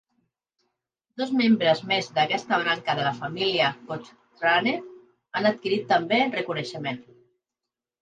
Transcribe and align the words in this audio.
Dos 1.21 1.33
membres 1.41 1.83
més 1.91 2.07
d'aquesta 2.15 2.59
branca 2.63 2.97
de 3.01 3.05
la 3.09 3.13
família 3.19 3.69
Cochrane 3.93 4.77
han 4.81 5.55
adquirit 5.55 5.89
també 5.97 6.23
reconeixement. 6.41 7.03